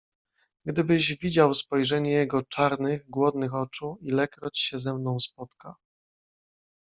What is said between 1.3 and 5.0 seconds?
spojrzenie jego czarnych, głodnych oczu, ilekroć się ze